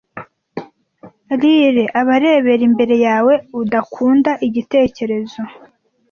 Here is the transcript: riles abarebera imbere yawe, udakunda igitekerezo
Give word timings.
riles 1.41 1.93
abarebera 2.01 2.63
imbere 2.69 2.95
yawe, 3.05 3.33
udakunda 3.61 4.31
igitekerezo 4.47 5.41